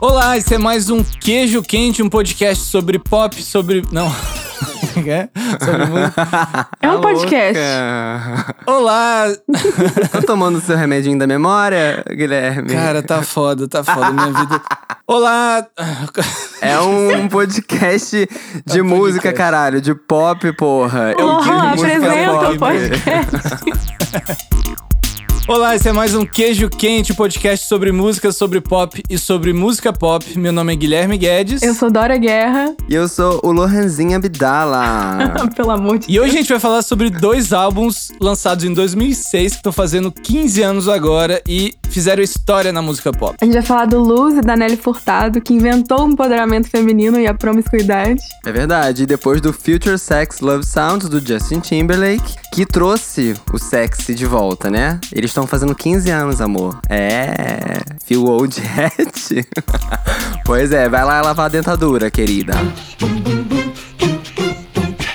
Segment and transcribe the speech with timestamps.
[0.00, 3.82] Olá, esse é mais um Queijo Quente, um podcast sobre pop, sobre.
[3.92, 4.10] Não.
[5.06, 5.28] É?
[5.64, 6.68] Sobre música.
[6.82, 7.60] É um podcast.
[8.66, 9.26] Olá!
[10.10, 12.70] Tá tomando seu remedinho da memória, Guilherme?
[12.72, 14.60] Cara, tá foda, tá foda minha vida.
[15.06, 15.64] Olá!
[16.60, 18.28] É um podcast
[18.66, 19.36] de É um música, podcast.
[19.36, 21.14] caralho, de pop, porra.
[21.16, 22.54] Eu apresenta pop.
[22.54, 24.38] o podcast.
[25.48, 29.54] Olá, esse é mais um Queijo Quente, um podcast sobre música, sobre pop e sobre
[29.54, 30.38] música pop.
[30.38, 31.62] Meu nome é Guilherme Guedes.
[31.62, 32.74] Eu sou Dora Guerra.
[32.86, 35.16] E eu sou o Lohanzinho Abdala.
[35.56, 39.52] Pelo amor de E hoje a gente vai falar sobre dois álbuns lançados em 2006
[39.52, 43.34] que estão fazendo 15 anos agora e fizeram história na música pop.
[43.40, 47.18] A gente vai falar do Luz e da Nelly Furtado, que inventou o empoderamento feminino
[47.18, 48.20] e a promiscuidade.
[48.44, 49.04] é verdade.
[49.04, 54.26] E depois do Future Sex Love Sounds do Justin Timberlake, que trouxe o sexy de
[54.26, 55.00] volta, né?
[55.10, 56.80] Eles estão fazendo 15 anos, amor.
[56.88, 57.80] É.
[58.04, 59.46] Feel old hat.
[60.44, 62.54] pois é, vai lá lavar a dentadura, querida.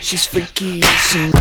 [0.02, 0.80] She's freaky.
[0.82, 1.32] She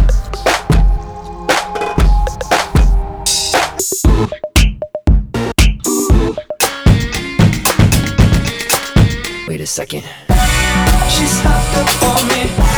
[9.46, 10.02] Wait a second.
[11.08, 12.71] She's hopped up on me.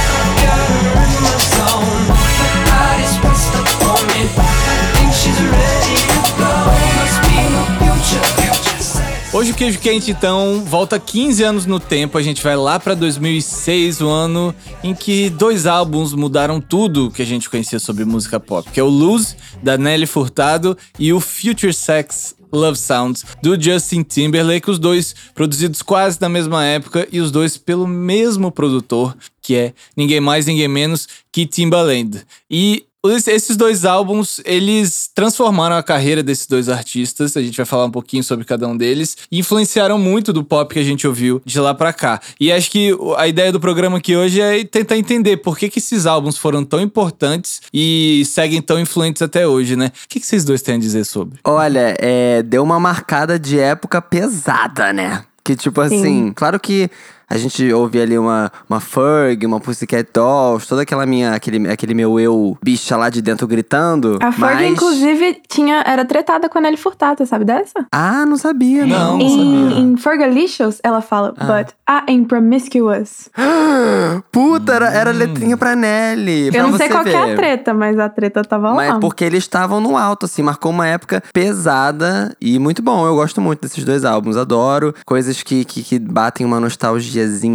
[9.35, 12.17] Hoje o Queijo Quente, então, volta 15 anos no tempo.
[12.17, 17.21] A gente vai lá pra 2006, o ano em que dois álbuns mudaram tudo que
[17.21, 21.19] a gente conhecia sobre música pop, que é o Lose, da Nelly Furtado, e o
[21.19, 27.19] Future Sex Love Sounds, do Justin Timberlake, os dois produzidos quase na mesma época e
[27.19, 32.23] os dois pelo mesmo produtor, que é ninguém mais, ninguém menos que Timbaland.
[32.49, 37.37] E esses dois álbuns, eles transformaram a carreira desses dois artistas.
[37.37, 39.17] A gente vai falar um pouquinho sobre cada um deles.
[39.31, 42.21] E influenciaram muito do pop que a gente ouviu de lá pra cá.
[42.41, 45.79] E acho que a ideia do programa aqui hoje é tentar entender por que, que
[45.79, 49.93] esses álbuns foram tão importantes e seguem tão influentes até hoje, né?
[50.05, 51.39] O que, que vocês dois têm a dizer sobre?
[51.45, 55.25] Olha, é, deu uma marcada de época pesada, né?
[55.45, 56.91] Que tipo assim, claro que
[57.35, 61.95] a gente ouve ali uma, uma Ferg, uma Pussycat Dolls, toda aquela minha, aquele, aquele
[61.95, 64.19] meu eu bicha lá de dentro gritando.
[64.23, 64.71] A Ferg, mas...
[64.73, 67.85] inclusive, tinha, era tretada com a Nelly Furtado, sabe dessa?
[67.91, 69.19] Ah, não sabia, não.
[69.19, 69.31] Não, em,
[69.69, 69.79] sabia.
[69.81, 73.29] em Fergalicious, ela fala, but I am promiscuous.
[74.31, 76.51] Puta, era, era letrinha pra Nelly.
[76.51, 77.37] pra Eu não sei você qual que é a ver.
[77.37, 79.01] treta, mas a treta tava Mas lá.
[79.01, 83.07] porque eles estavam no alto, assim, marcou uma época pesada e muito bom.
[83.07, 84.95] Eu gosto muito desses dois álbuns, adoro.
[85.05, 86.61] Coisas que, que, que batem uma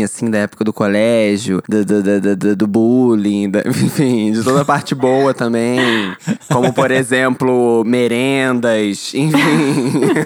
[0.04, 2.02] assim, da época do colégio, do, do,
[2.36, 5.80] do, do- bullying, da- enfim, de toda a parte boa também.
[6.52, 9.40] Como, por exemplo, merendas, enfim.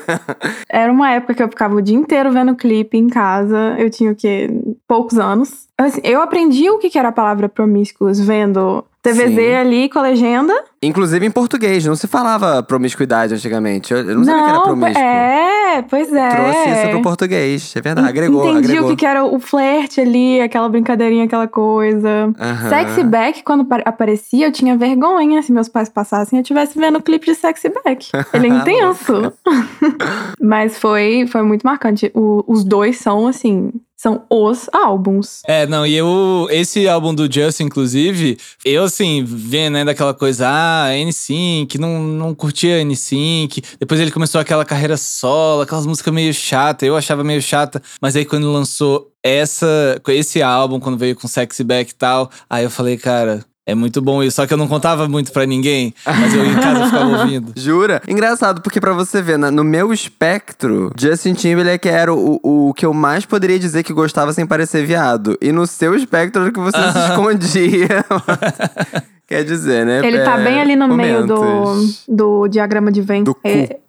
[0.69, 3.75] Era uma época que eu ficava o dia inteiro vendo clipe em casa.
[3.77, 4.49] Eu tinha o quê?
[4.87, 5.67] Poucos anos.
[5.77, 9.53] Assim, eu aprendi o que era a palavra promiscuous vendo TVZ Sim.
[9.53, 10.53] ali com a legenda.
[10.81, 13.93] Inclusive em português, não se falava promiscuidade antigamente.
[13.93, 15.01] Eu, eu não sabia que era promíscuo.
[15.03, 16.29] é, pois é.
[16.29, 18.07] Trouxe isso pro português, é verdade.
[18.07, 18.87] Agregou, Entendi agregou.
[18.87, 22.33] o que, que era o flerte ali, aquela brincadeirinha, aquela coisa.
[22.39, 22.69] Aham.
[22.69, 26.79] Sexy Back, quando pa- aparecia, eu tinha vergonha se meus pais passassem e eu estivesse
[26.79, 28.09] vendo o clipe de Sexy Back.
[28.33, 29.33] Ele é intenso.
[30.41, 32.11] Mas foi, foi muito marcante.
[32.13, 33.71] O- os dois são, assim,
[34.03, 35.41] são os álbuns.
[35.47, 40.45] É, não, e eu, esse álbum do Justin, inclusive, eu assim, vendo né, daquela coisa,
[40.45, 46.33] ah, N5, não, não curtia N5, depois ele começou aquela carreira solo, aquelas músicas meio
[46.33, 51.25] chata, eu achava meio chata, mas aí quando lançou essa, esse álbum, quando veio com
[51.25, 54.57] Sexy Back e tal, aí eu falei, cara, é muito bom isso, só que eu
[54.57, 57.53] não contava muito pra ninguém, mas eu em casa ficava ouvindo.
[57.55, 58.01] Jura?
[58.07, 62.85] Engraçado, porque pra você ver, na- no meu espectro, Justin Timberlake era o, o que
[62.85, 65.37] eu mais poderia dizer que gostava sem parecer viado.
[65.41, 68.05] E no seu espectro era o que você se escondia.
[69.25, 70.05] Quer dizer, né?
[70.05, 72.03] Ele tá É, bem ali no meio do, momentos.
[72.07, 73.23] do diagrama de Venn.
[73.23, 73.39] Do cu.
[73.45, 73.79] É,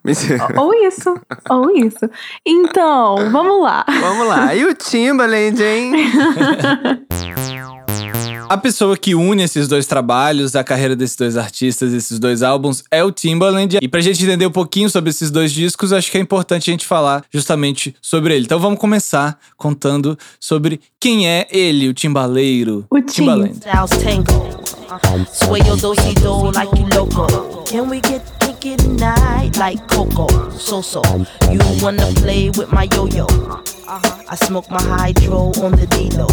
[0.56, 1.12] ou isso,
[1.50, 2.08] ou isso.
[2.46, 3.84] Então, vamos lá.
[4.00, 4.54] Vamos lá.
[4.54, 5.92] E o Timbaland, hein?
[8.48, 12.84] A pessoa que une esses dois trabalhos, a carreira desses dois artistas, esses dois álbuns,
[12.90, 13.78] é o Timbaland.
[13.80, 16.72] E pra gente entender um pouquinho sobre esses dois discos, acho que é importante a
[16.72, 18.44] gente falar justamente sobre ele.
[18.44, 22.86] Então vamos começar contando sobre quem é ele, o timbaleiro.
[22.90, 23.24] O Tim.
[23.24, 23.54] Timbaland.
[23.54, 23.90] Styles
[28.64, 30.26] do-si do like Coco?
[30.50, 31.02] So so.
[31.50, 33.26] You wanna play with my yo-yo?
[33.86, 36.26] I smoke my hydro on the D-Lo.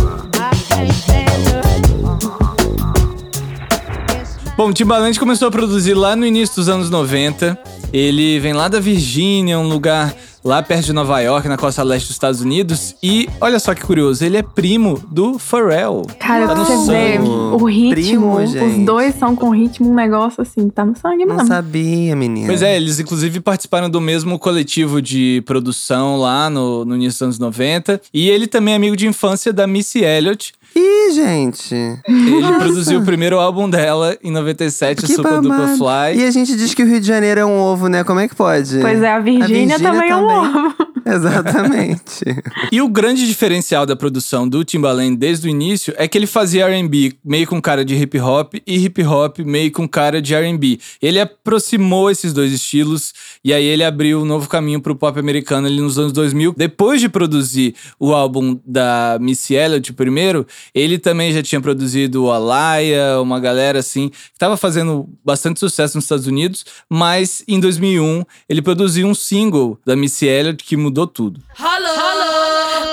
[4.57, 7.57] Bom, o Timbaland começou a produzir lá no início dos anos 90.
[7.91, 10.13] Ele vem lá da Virgínia, um lugar
[10.43, 12.95] lá perto de Nova York, na costa leste dos Estados Unidos.
[13.01, 16.05] E olha só que curioso, ele é primo do Pharrell.
[16.19, 17.27] Cara, Tá você sangue.
[17.29, 18.79] o ritmo, Primo, gente.
[18.79, 21.47] os dois são com ritmo, um negócio assim, tá no sangue Não mesmo.
[21.47, 22.47] sabia, menina.
[22.47, 27.21] Pois é, eles inclusive participaram do mesmo coletivo de produção lá no, no início dos
[27.21, 28.01] anos 90.
[28.13, 30.53] E ele também é amigo de infância da Missy Elliott.
[30.75, 31.75] Ih, gente.
[32.07, 35.77] Ele produziu o primeiro álbum dela em 97, Que Super Duper babado.
[35.77, 36.21] Fly.
[36.21, 38.03] E a gente diz que o Rio de Janeiro é um ovo, né?
[38.03, 38.79] Como é que pode?
[38.79, 40.75] Pois é, a Virgínia, também é um ovo.
[41.05, 42.23] Exatamente.
[42.71, 46.67] E o grande diferencial da produção do Timbaland desde o início é que ele fazia
[46.67, 50.79] R&B meio com cara de hip hop e hip hop meio com cara de R&B.
[51.01, 53.13] Ele aproximou esses dois estilos
[53.43, 56.53] e aí ele abriu um novo caminho pro pop americano ali nos anos 2000.
[56.55, 62.31] Depois de produzir o álbum da Missy Elliott primeiro, ele também já tinha produzido o
[62.31, 68.23] Alaya, uma galera assim, que tava fazendo bastante sucesso nos Estados Unidos, mas em 2001
[68.47, 71.39] ele produziu um single da Missy Elliott que mudou tudo.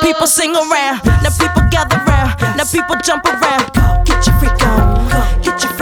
[0.02, 3.70] People sing around, now people gather round, now people jump around.
[4.04, 5.72] Get your freak on, get your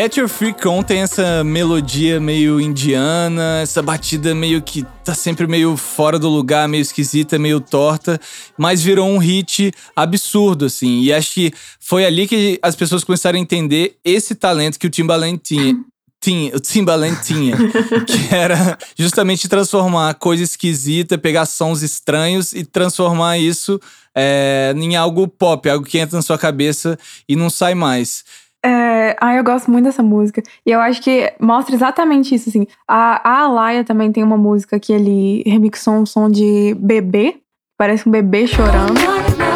[0.00, 5.46] Get Your Freak On tem essa melodia meio indiana, essa batida meio que tá sempre
[5.46, 8.18] meio fora do lugar, meio esquisita, meio torta,
[8.56, 11.02] mas virou um hit absurdo, assim.
[11.02, 14.90] E acho que foi ali que as pessoas começaram a entender esse talento que o
[14.90, 15.78] Timbaland tinha.
[16.18, 17.58] Tinha, o Timbaland tinha,
[18.08, 23.78] que era justamente transformar coisa esquisita, pegar sons estranhos e transformar isso
[24.14, 26.98] é, em algo pop, algo que entra na sua cabeça
[27.28, 28.24] e não sai mais.
[28.64, 30.42] É, ah, eu gosto muito dessa música.
[30.64, 32.66] E eu acho que mostra exatamente isso, assim.
[32.86, 37.38] A, a Alaya também tem uma música que ele remixou um som de bebê.
[37.78, 39.49] Parece um bebê chorando.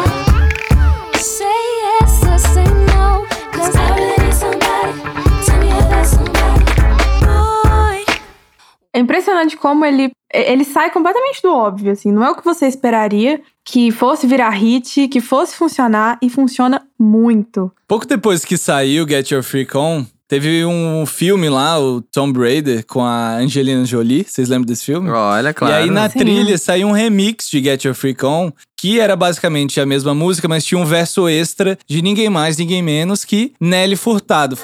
[8.95, 12.13] É impressionante como ele, ele sai completamente do óbvio, assim.
[12.13, 16.81] Não é o que você esperaria que fosse virar hit, que fosse funcionar, e funciona
[16.97, 17.69] muito.
[17.89, 22.85] Pouco depois que saiu Get Your Freak On, teve um filme lá, o Tomb Raider,
[22.85, 24.23] com a Angelina Jolie.
[24.23, 25.09] Vocês lembram desse filme?
[25.09, 25.73] Olha, claro.
[25.73, 26.19] E aí na Sim.
[26.19, 30.47] trilha saiu um remix de Get Your Freak On, que era basicamente a mesma música,
[30.47, 34.57] mas tinha um verso extra de ninguém mais, ninguém menos que Nelly Furtado.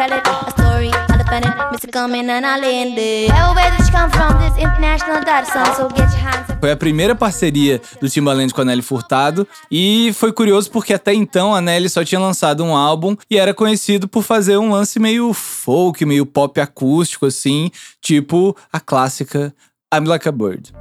[0.00, 0.26] Tell it.
[0.26, 1.92] A story, defend it.
[1.92, 3.28] Coming and it.
[3.28, 4.38] You come from?
[4.38, 6.60] This international song, so get your hands up.
[6.60, 11.12] Foi a primeira parceria do Timbaland com a Nelly Furtado e foi curioso porque até
[11.12, 14.98] então a Nelly só tinha lançado um álbum e era conhecido por fazer um lance
[14.98, 17.70] meio folk, meio pop acústico assim,
[18.00, 19.54] tipo a clássica
[19.92, 20.72] I'm Like a Bird.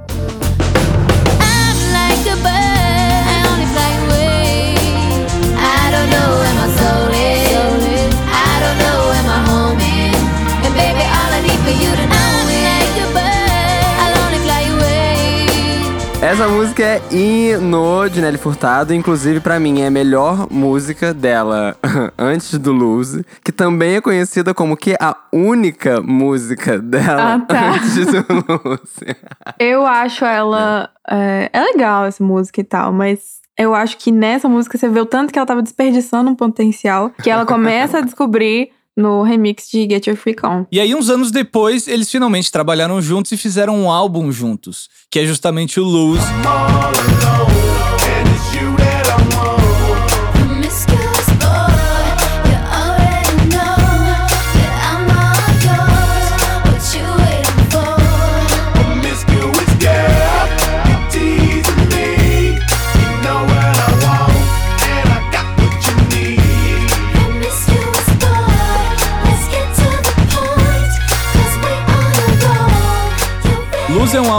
[16.21, 21.77] Essa música é hino de Nelly Furtado, inclusive pra mim é a melhor música dela
[22.19, 27.71] antes do Lose, que também é conhecida como que a única música dela Ah, tá.
[27.71, 29.15] antes do Lose.
[29.57, 30.89] Eu acho ela.
[31.09, 34.99] É, é legal essa música e tal, mas eu acho que nessa música você vê
[34.99, 39.69] o tanto que ela tava desperdiçando um potencial que ela começa a descobrir no remix
[39.71, 40.65] de Get Your Freak On.
[40.71, 45.19] E aí, uns anos depois, eles finalmente trabalharam juntos e fizeram um álbum juntos, que
[45.19, 46.21] é justamente o Lose.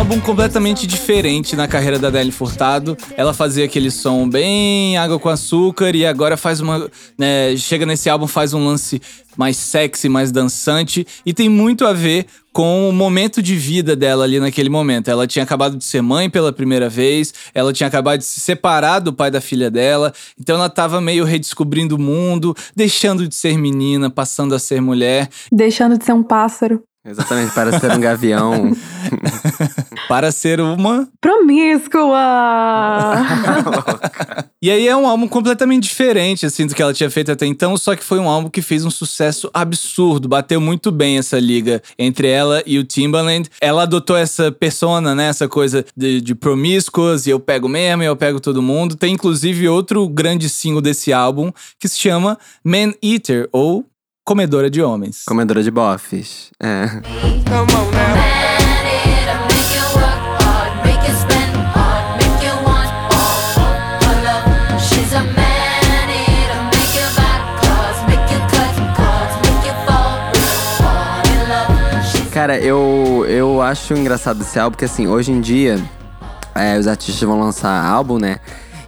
[0.00, 2.96] Álbum completamente diferente na carreira da Nelly Furtado.
[3.18, 6.90] Ela fazia aquele som bem água com açúcar e agora faz uma.
[7.18, 8.98] né, chega nesse álbum, faz um lance
[9.36, 14.24] mais sexy, mais dançante e tem muito a ver com o momento de vida dela
[14.24, 15.10] ali naquele momento.
[15.10, 19.00] Ela tinha acabado de ser mãe pela primeira vez, ela tinha acabado de se separar
[19.00, 23.58] do pai da filha dela, então ela tava meio redescobrindo o mundo, deixando de ser
[23.58, 26.82] menina, passando a ser mulher, Deixando de ser um pássaro.
[27.04, 28.76] Exatamente, para ser um gavião.
[30.08, 32.16] para ser uma Promíscua!
[34.62, 37.78] E aí é um álbum completamente diferente, assim, do que ela tinha feito até então,
[37.78, 41.82] só que foi um álbum que fez um sucesso absurdo, bateu muito bem essa liga
[41.98, 43.48] entre ela e o Timbaland.
[43.58, 48.06] Ela adotou essa persona, né, essa coisa de, de promiscuous, e eu pego mesmo, e
[48.06, 48.96] eu pego todo mundo.
[48.96, 53.86] Tem inclusive outro grande single desse álbum, que se chama Man Eater, ou
[54.30, 55.24] Comedora de Homens.
[55.26, 56.52] Comedora de bofes.
[56.62, 56.86] É.
[72.32, 75.76] Cara, eu, eu acho engraçado esse álbum, porque assim, hoje em dia,
[76.54, 78.38] é, os artistas vão lançar álbum, né?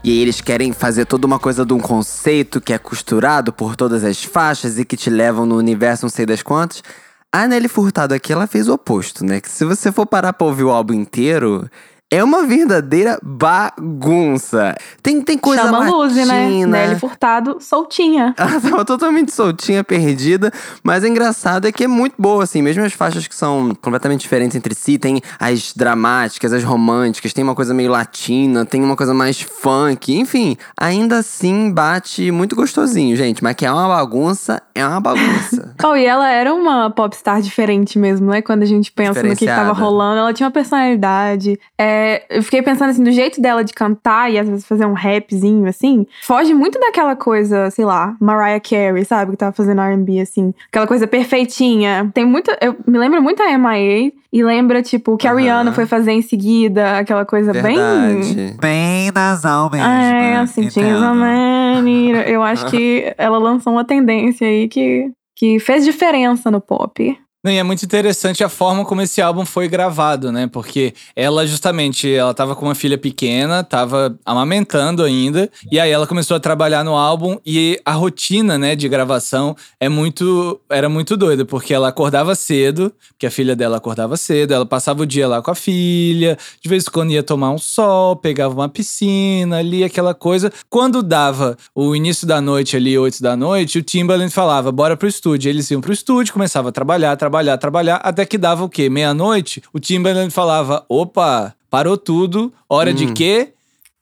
[0.04, 3.76] E aí eles querem fazer toda uma coisa de um conceito que é costurado por
[3.76, 6.82] todas as faixas e que te levam no universo não sei das quantas.
[7.30, 9.40] A Nelly Furtado aqui, ela fez o oposto, né?
[9.40, 11.70] Que se você for parar pra ouvir o álbum inteiro,
[12.12, 14.76] é uma verdadeira bagunça.
[15.02, 16.44] Tem, tem coisa Chama Luzi, né?
[16.44, 16.78] latina.
[16.78, 18.34] Nelly Furtado, soltinha.
[18.36, 20.52] Ela tava totalmente soltinha, perdida.
[20.82, 22.60] Mas o engraçado é que é muito boa, assim.
[22.60, 24.98] Mesmo as faixas que são completamente diferentes entre si.
[24.98, 27.32] Tem as dramáticas, as românticas.
[27.32, 28.66] Tem uma coisa meio latina.
[28.66, 30.14] Tem uma coisa mais funk.
[30.14, 33.42] Enfim, ainda assim bate muito gostosinho, gente.
[33.42, 35.72] Mas que é uma bagunça, é uma bagunça.
[35.84, 38.40] Oh, e ela era uma popstar diferente mesmo, né?
[38.40, 40.20] Quando a gente pensa no que, que tava rolando.
[40.20, 41.58] Ela tinha uma personalidade.
[41.76, 44.92] É, eu fiquei pensando assim, do jeito dela de cantar e às vezes fazer um
[44.92, 49.32] rapzinho, assim, foge muito daquela coisa, sei lá, Mariah Carey, sabe?
[49.32, 50.54] Que tava fazendo R&B, assim.
[50.68, 52.10] Aquela coisa perfeitinha.
[52.14, 52.56] Tem muita...
[52.60, 54.22] Eu me lembro muito a M.I.A.
[54.32, 55.34] E lembra, tipo, o que a.
[55.34, 56.98] Rihanna foi fazer em seguida.
[56.98, 57.76] Aquela coisa bem...
[57.76, 58.56] Verdade.
[58.58, 59.86] Bem nasal mesmo.
[59.86, 60.86] É, assim, entendo.
[60.86, 61.82] Things a Man.
[62.26, 67.18] Eu acho que ela lançou uma tendência aí que, que fez diferença no pop.
[67.44, 70.46] Não, e é muito interessante a forma como esse álbum foi gravado, né?
[70.46, 76.06] Porque ela justamente, ela tava com uma filha pequena, tava amamentando ainda, e aí ela
[76.06, 81.16] começou a trabalhar no álbum e a rotina, né, de gravação é muito era muito
[81.16, 85.26] doida, porque ela acordava cedo, porque a filha dela acordava cedo, ela passava o dia
[85.26, 89.58] lá com a filha, de vez em quando ia tomar um sol, pegava uma piscina
[89.58, 90.52] ali, aquela coisa.
[90.70, 95.08] Quando dava o início da noite ali, 8 da noite, o Timbaland falava, bora pro
[95.08, 95.48] estúdio.
[95.48, 98.88] Eles iam pro estúdio, começava a trabalhar, trabalhar, trabalhar, até que dava o quê?
[98.90, 103.48] Meia-noite, o Timbaland falava, opa, parou tudo, hora de quê?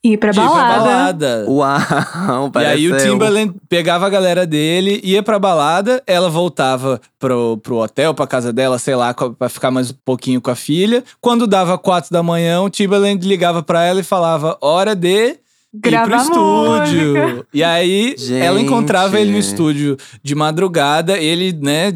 [0.03, 0.85] Ir pra De ir pra balada.
[0.85, 1.45] balada.
[1.47, 2.97] Uau, E aí o.
[2.97, 8.51] Timbaland pegava a galera dele, ia pra balada, ela voltava pro, pro hotel, pra casa
[8.51, 11.05] dela, sei lá, pra ficar mais um pouquinho com a filha.
[11.21, 15.37] Quando dava quatro da manhã, o Timbaland ligava pra ela e falava, hora de...
[15.73, 17.13] Ir pro Gravar estúdio.
[17.17, 17.47] música.
[17.55, 18.67] E aí ela Gente.
[18.67, 21.93] encontrava ele no estúdio de madrugada, ele, né,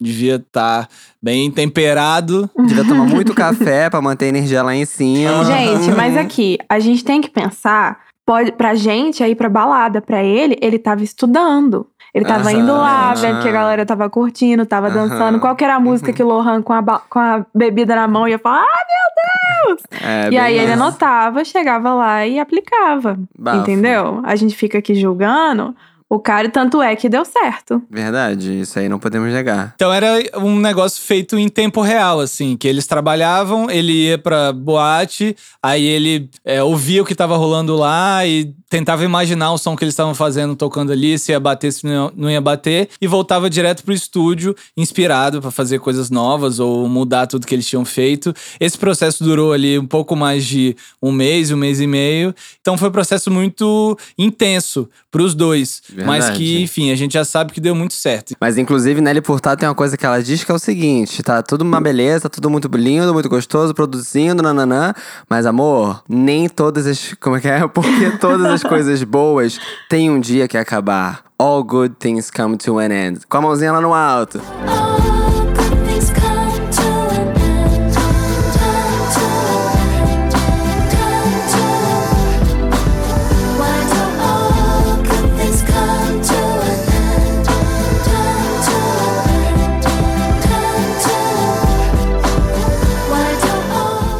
[0.00, 0.88] devia estar
[1.22, 2.48] bem temperado.
[2.66, 5.44] Devia tomar muito café pra manter a energia lá em cima.
[5.46, 10.22] Gente, mas aqui, a gente tem que pensar, pode, pra gente aí pra balada, pra
[10.22, 11.86] ele, ele tava estudando.
[12.14, 12.58] Ele tava Aham.
[12.58, 15.08] indo lá, vendo que a galera tava curtindo, tava Aham.
[15.08, 15.40] dançando.
[15.40, 18.26] Qual que era a música que o Lohan com a, com a bebida na mão
[18.26, 18.62] ia falar?
[18.62, 19.82] Ah, meu Deus!
[20.02, 23.18] É, e aí ele anotava, chegava lá e aplicava.
[23.38, 23.58] Bafo.
[23.58, 24.20] Entendeu?
[24.24, 25.76] A gente fica aqui julgando
[26.10, 27.82] o cara, e tanto é que deu certo.
[27.90, 29.74] Verdade, isso aí não podemos negar.
[29.74, 34.52] Então era um negócio feito em tempo real, assim, que eles trabalhavam, ele ia pra
[34.52, 39.76] boate, aí ele é, ouvia o que tava rolando lá e tentava imaginar o som
[39.76, 43.06] que eles estavam fazendo, tocando ali, se ia bater, se não não ia bater, e
[43.06, 47.84] voltava direto pro estúdio, inspirado pra fazer coisas novas ou mudar tudo que eles tinham
[47.84, 48.34] feito.
[48.60, 52.34] Esse processo durou ali um pouco mais de um mês, um mês e meio.
[52.60, 56.38] Então foi um processo muito intenso pros dois, mas Verdade.
[56.38, 58.34] que, enfim, a gente já sabe que deu muito certo.
[58.40, 61.42] Mas inclusive, Nelly Furtado tem uma coisa que ela diz que é o seguinte: tá
[61.42, 64.92] tudo uma beleza, tá tudo muito lindo, muito gostoso, produzindo, nananã.
[65.28, 67.14] Mas, amor, nem todas as.
[67.20, 67.66] Como é que é?
[67.68, 71.24] Porque todas as coisas boas têm um dia que acabar.
[71.38, 73.20] All good things come to an end.
[73.28, 74.40] Com a mãozinha lá no alto.
[74.66, 74.87] All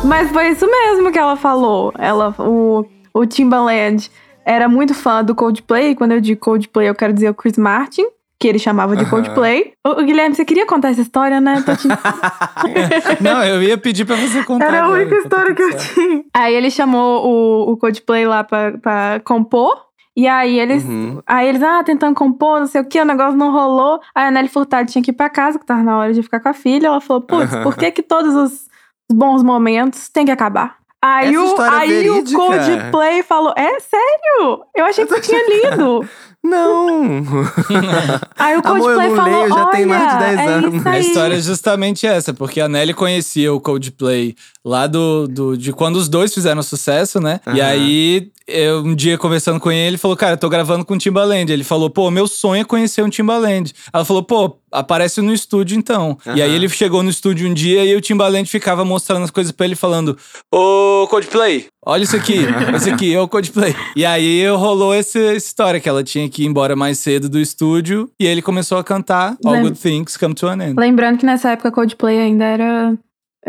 [0.08, 1.92] Mas foi isso mesmo que ela falou.
[1.98, 2.84] Ela, o,
[3.14, 4.10] o Timbaland
[4.44, 5.94] era muito fã do Coldplay.
[5.94, 8.04] Quando eu digo Coldplay, eu quero dizer o Chris Martin,
[8.40, 9.72] que ele chamava de Coldplay.
[9.86, 11.62] Ô, Guilherme, você queria contar essa história, né?
[11.62, 11.88] Te-
[13.22, 14.66] Não, eu ia pedir pra você contar.
[14.66, 16.24] Era a única história que eu tinha.
[16.34, 19.86] Aí ele chamou o, o Coldplay lá pra, pra compor.
[20.16, 21.22] E aí eles, Uhum.
[21.24, 24.00] aí eles, ah, tentando compor, não sei o que, o negócio não rolou.
[24.12, 26.40] Aí a Nelly Furtado tinha que ir pra casa, que tava na hora de ficar
[26.40, 26.88] com a filha.
[26.88, 28.68] Ela falou, putz, por que que todos os os
[29.10, 30.78] bons momentos têm que acabar?
[31.00, 32.24] Aí, Essa o, é aí o?
[32.24, 34.64] Coldplay falou: É sério?
[34.74, 36.08] Eu achei que você tinha lido.
[36.48, 37.22] Não!
[38.38, 40.86] Aí o Amor, eu Coldplay não falou: leio, já tem mais de 10 é anos."
[40.86, 45.72] A história é justamente essa, porque a Nelly conhecia o Coldplay lá do, do de
[45.72, 47.40] quando os dois fizeram sucesso, né?
[47.46, 47.70] E Aham.
[47.70, 50.98] aí, eu, um dia conversando com ele, ele falou: Cara, eu tô gravando com o
[50.98, 51.52] Timbaland.
[51.52, 53.72] Ele falou: Pô, meu sonho é conhecer um Timbaland.
[53.92, 56.18] Ela falou: Pô, aparece no estúdio então.
[56.34, 59.52] E aí ele chegou no estúdio um dia e o Timbaland ficava mostrando as coisas
[59.52, 60.16] pra ele, falando:
[60.52, 62.35] Ô, Coldplay, olha isso aqui,
[62.76, 63.75] esse aqui é o Coldplay.
[63.97, 68.11] E aí rolou essa história que ela tinha que ir embora mais cedo do estúdio
[68.21, 70.75] e ele começou a cantar All Lem- Good Things Come to an End.
[70.78, 72.95] Lembrando que nessa época Coldplay ainda era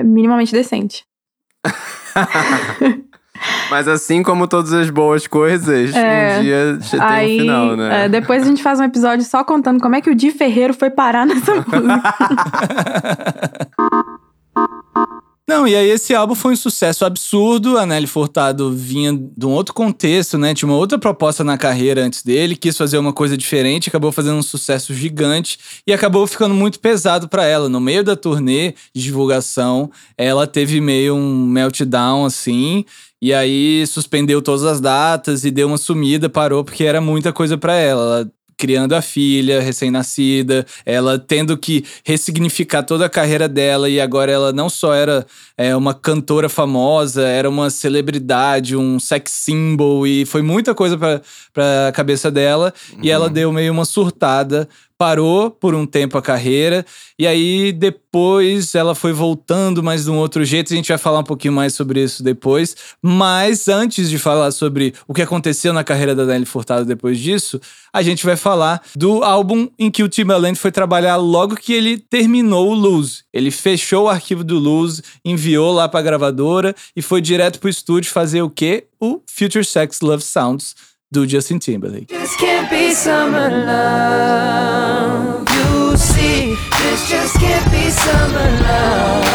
[0.04, 1.04] minimamente decente.
[3.70, 6.40] Mas assim como todas as boas coisas, É.
[6.40, 8.06] um dia tem Aí, um final, né?
[8.06, 10.74] é, depois a gente faz um episódio só contando como é que o Di Ferreiro
[10.74, 12.04] foi parar nessa música.
[15.50, 17.76] Não, e aí esse álbum foi um sucesso absurdo.
[17.76, 20.54] A Nelly Furtado vinha de um outro contexto, né?
[20.54, 24.38] Tinha uma outra proposta na carreira antes dele, quis fazer uma coisa diferente, acabou fazendo
[24.38, 27.68] um sucesso gigante e acabou ficando muito pesado pra ela.
[27.68, 32.86] No meio da turnê de divulgação, ela teve meio um meltdown assim.
[33.20, 37.58] E aí suspendeu todas as datas e deu uma sumida, parou, porque era muita coisa
[37.58, 38.20] pra ela.
[38.20, 44.30] Ela criando a filha recém-nascida, ela tendo que ressignificar toda a carreira dela e agora
[44.30, 45.26] ela não só era
[45.58, 51.22] é, uma cantora famosa, era uma celebridade, um sex symbol e foi muita coisa pra,
[51.54, 54.68] pra cabeça dela e ela deu meio uma surtada,
[55.00, 56.86] parou por um tempo a carreira
[57.18, 60.74] e aí depois ela foi voltando, mas de um outro jeito.
[60.74, 62.76] A gente vai falar um pouquinho mais sobre isso depois.
[63.02, 67.62] Mas antes de falar sobre o que aconteceu na carreira da Nelly Furtado depois disso,
[67.94, 71.98] a gente vai falar do álbum em que o Timbaland foi trabalhar logo que ele
[71.98, 73.24] terminou o Lose.
[73.32, 78.12] Ele fechou o arquivo do Lose, enviou lá pra gravadora e foi direto pro estúdio
[78.12, 78.88] fazer o quê?
[79.00, 80.76] O Future Sex Love Sounds
[81.12, 82.08] do Justin Timberlake.
[82.08, 85.50] This can't be summer love.
[85.50, 89.26] You see, this just can't be summer love.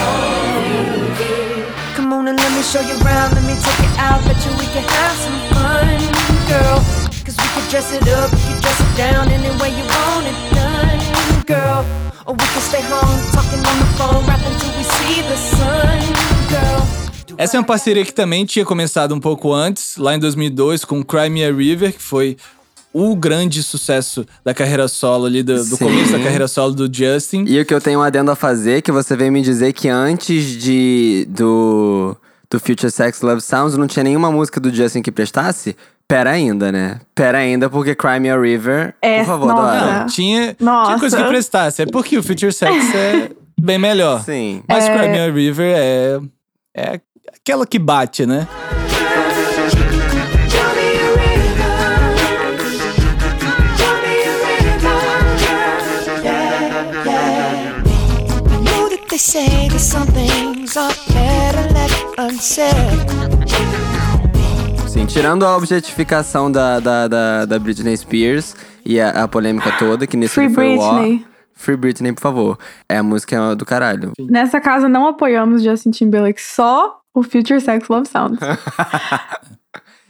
[1.96, 3.34] Come on and let me show you around.
[3.34, 4.22] Let me take you out.
[4.22, 5.98] Bet you we can have some fun,
[6.46, 6.78] girl.
[7.26, 10.26] Cause we could dress it up, we could dress it down any way you want
[10.30, 11.84] it done, girl.
[12.24, 15.98] Or we could stay home talking on the phone, rapping till we see the sun,
[16.50, 17.03] girl.
[17.36, 21.02] Essa é uma parceria que também tinha começado um pouco antes, lá em 2002, com
[21.02, 22.36] Cry Me a River, que foi
[22.92, 27.44] o grande sucesso da carreira solo ali, do, do começo da carreira solo do Justin.
[27.48, 29.88] E o que eu tenho um adendo a fazer, que você veio me dizer que
[29.88, 32.16] antes de do,
[32.48, 35.76] do Future Sex Love Sounds não tinha nenhuma música do Justin que prestasse?
[36.06, 37.00] Pera ainda, né?
[37.14, 39.80] Pera ainda, porque Cry Me a River, É, por favor, nossa.
[39.80, 39.98] Dora.
[40.00, 40.86] Não, tinha, Nossa.
[40.90, 41.82] tinha coisa que prestasse.
[41.82, 44.22] É porque o Future Sex é bem melhor.
[44.22, 44.62] Sim.
[44.68, 46.20] Mas Cry Me a River é,
[46.74, 47.00] é
[47.32, 48.48] aquela que bate, né?
[58.62, 62.74] know that they say that some things are better left unsaid.
[64.88, 70.06] Sim, tirando a objetificação da, da, da, da Britney Spears e a, a polêmica toda,
[70.06, 71.33] que nisso Free foi o ó.
[71.54, 72.58] Free Britney, por favor.
[72.88, 74.12] É a música do caralho.
[74.18, 78.38] Nessa casa não apoiamos Justin Timberlake, só o Future Sex Love Sounds.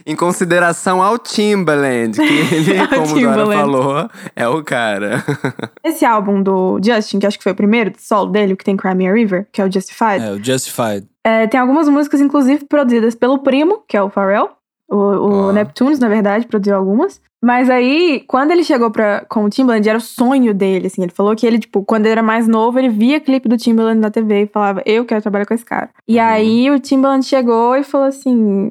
[0.06, 5.24] Em consideração ao Timbaland, que ele, como o Dora falou, é o cara.
[5.82, 8.94] Esse álbum do Justin, que acho que foi o primeiro solo dele, que tem Cry
[8.94, 11.06] Me a River, que é o Justified, É, o Justified.
[11.24, 14.50] é, tem algumas músicas, inclusive, produzidas pelo primo, que é o Pharrell.
[14.88, 15.52] O, o Ó.
[15.52, 17.20] Neptunes, na verdade, produziu algumas.
[17.42, 21.02] Mas aí, quando ele chegou pra, com o Timbaland, era o sonho dele, assim.
[21.02, 24.00] Ele falou que ele, tipo, quando ele era mais novo, ele via clipe do Timbaland
[24.00, 25.90] na TV e falava, eu quero trabalhar com esse cara.
[26.08, 26.24] E Uhum.
[26.24, 28.70] aí, o Timbaland chegou e falou assim...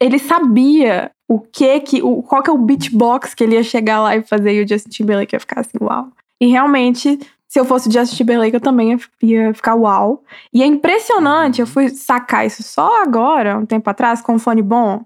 [0.00, 2.02] Ele sabia o que que...
[2.02, 4.52] O, qual que é o beatbox que ele ia chegar lá e fazer.
[4.52, 6.08] E o Justin Timberlake ia ficar assim, uau.
[6.40, 7.18] E realmente...
[7.50, 10.22] Se eu fosse o Justin Timberlake, eu também ia, ia ficar uau.
[10.52, 14.60] E é impressionante, eu fui sacar isso só agora, um tempo atrás, com um fone
[14.60, 15.00] bom.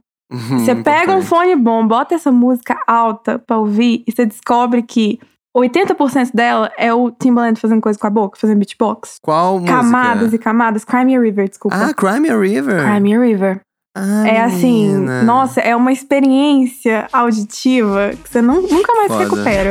[0.58, 5.18] Você pega um fone bom, bota essa música alta pra ouvir e você descobre que
[5.56, 9.16] 80% dela é o Timbaland fazendo coisa com a boca, fazendo beatbox.
[9.22, 9.72] Qual música?
[9.76, 10.84] Camadas e camadas.
[10.84, 11.76] Cry Me a River, desculpa.
[11.76, 12.82] Ah, Cry Me a River.
[12.82, 13.60] Cry Me a River.
[13.94, 15.22] Ah, é assim, menina.
[15.22, 19.24] nossa, é uma experiência auditiva que você não- nunca mais Foda.
[19.24, 19.70] recupera.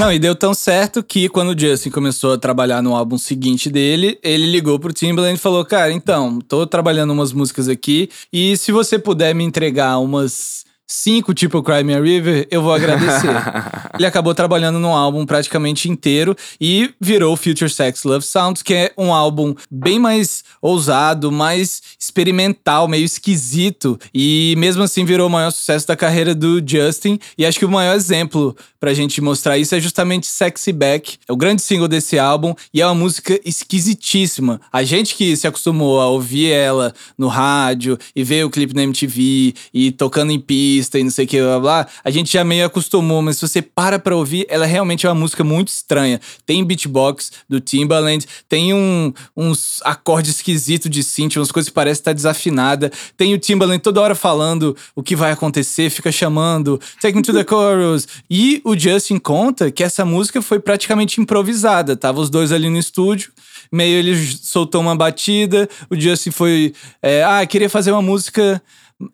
[0.00, 3.68] Não, e deu tão certo que quando o Justin começou a trabalhar no álbum seguinte
[3.68, 8.56] dele, ele ligou pro Timbaland e falou: Cara, então, tô trabalhando umas músicas aqui e
[8.56, 13.30] se você puder me entregar umas cinco, tipo Cry Me a River, eu vou agradecer.
[13.96, 18.92] ele acabou trabalhando no álbum praticamente inteiro e virou Future Sex Love Sounds, que é
[18.98, 23.98] um álbum bem mais ousado, mais experimental, meio esquisito.
[24.12, 27.20] E mesmo assim virou o maior sucesso da carreira do Justin.
[27.38, 31.18] E acho que o maior exemplo pra gente mostrar isso é justamente Sexy Back.
[31.28, 34.60] É o grande single desse álbum e é uma música esquisitíssima.
[34.72, 38.82] A gente que se acostumou a ouvir ela no rádio e ver o clipe na
[38.82, 42.44] MTV e tocando em pista e não sei o que, blá blá, a gente já
[42.44, 46.20] meio acostumou, mas se você para pra ouvir, ela realmente é uma música muito estranha.
[46.46, 52.00] Tem beatbox do Timbaland, tem um, uns acordes esquisitos de synth, umas coisas que parecem
[52.00, 52.90] estar desafinada.
[53.16, 57.32] Tem o Timbaland toda hora falando o que vai acontecer, fica chamando, take me to
[57.32, 58.06] the chorus.
[58.30, 61.96] E o Justin conta que essa música foi praticamente improvisada.
[61.96, 63.32] Tava os dois ali no estúdio,
[63.72, 68.62] meio ele soltou uma batida, o Justin foi, é, ah, queria fazer uma música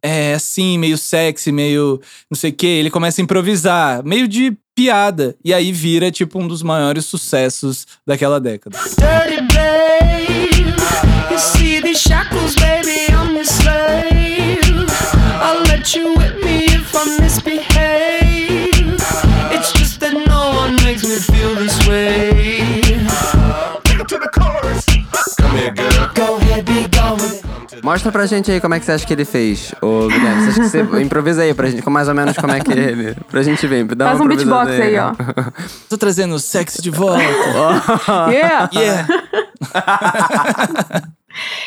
[0.03, 2.67] é assim, meio sexy, meio não sei o que.
[2.67, 5.37] Ele começa a improvisar, meio de piada.
[5.45, 8.79] E aí vira, tipo, um dos maiores sucessos daquela década.
[8.79, 10.75] Dirty babe,
[11.31, 14.87] you see these shackles, baby, I'm your slave.
[15.41, 18.97] I'll let you whip me if I misbehave.
[19.53, 22.69] It's just that no one makes me feel this way.
[23.85, 24.85] Take it to the chorus.
[25.37, 26.11] Come here, girl.
[26.15, 27.56] Go ahead, be gone with it.
[27.83, 30.43] Mostra pra gente aí como é que você acha que ele fez, ô Guilherme.
[30.43, 32.73] Você acha que você improvisa aí pra gente, com mais ou menos como é que
[32.73, 33.15] ele.
[33.31, 33.85] Pra gente ver.
[33.95, 35.13] Dá Faz um beatbox improvisada aí, ó.
[35.89, 37.17] Tô trazendo o sexo de volta.
[38.31, 38.71] Yeah!
[38.75, 39.07] yeah.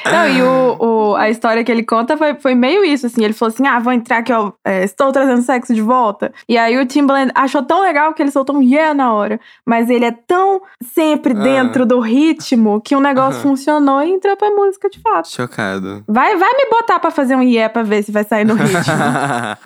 [0.06, 0.78] Não, e o,
[1.12, 3.24] o- a história que ele conta foi, foi meio isso, assim.
[3.24, 4.52] Ele falou assim: ah, vou entrar aqui, ó.
[4.66, 6.32] é, estou trazendo sexo de volta.
[6.48, 9.40] E aí o Timbaland achou tão legal que ele soltou um yeah na hora.
[9.66, 10.62] Mas ele é tão
[10.94, 11.42] sempre Ah.
[11.42, 15.30] dentro do ritmo que o negócio funcionou e entrou pra música de fato.
[15.30, 16.04] Chocado.
[16.08, 18.94] Vai, vai me botar pra fazer um yeah pra ver se vai sair no ritmo.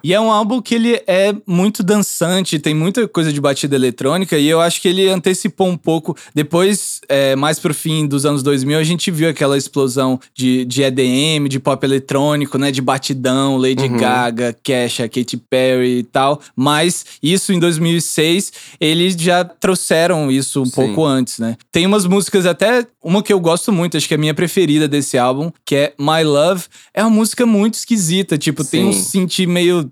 [0.03, 4.37] E é um álbum que ele é muito dançante, tem muita coisa de batida eletrônica,
[4.37, 6.15] e eu acho que ele antecipou um pouco.
[6.33, 9.92] Depois, é, mais pro fim dos anos 2000, a gente viu aquela explosão
[10.33, 12.71] de, de EDM, de pop eletrônico, né?
[12.71, 16.41] De batidão, Lady Gaga, Kesha, Katy Perry e tal.
[16.55, 20.71] Mas isso em 2006, eles já trouxeram isso um Sim.
[20.71, 21.57] pouco antes, né?
[21.71, 24.87] Tem umas músicas, até uma que eu gosto muito, acho que é a minha preferida
[24.87, 26.65] desse álbum, que é My Love.
[26.93, 29.27] É uma música muito esquisita, tipo, tem um Sim.
[29.27, 29.91] synth meio.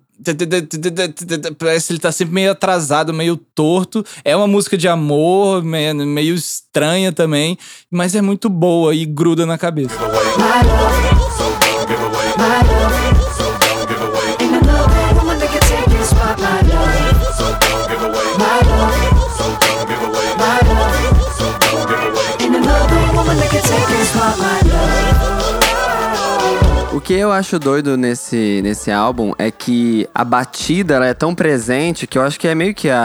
[1.57, 4.05] Parece que ele tá sempre meio atrasado, meio torto.
[4.23, 7.57] É uma música de amor, meio, estranha também,
[7.89, 9.95] mas é muito boa e gruda na cabeça.
[12.41, 12.80] Ain't
[27.03, 32.05] que eu acho doido nesse, nesse álbum é que a batida ela é tão presente
[32.05, 32.99] que eu acho que é meio que a,